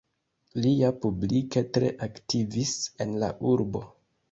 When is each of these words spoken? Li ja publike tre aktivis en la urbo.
Li 0.63 0.71
ja 0.77 0.89
publike 1.03 1.63
tre 1.77 1.91
aktivis 2.07 2.75
en 3.07 3.17
la 3.27 3.33
urbo. 3.55 3.87